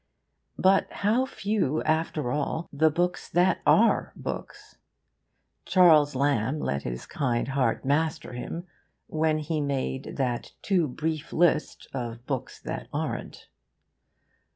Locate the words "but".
0.57-0.91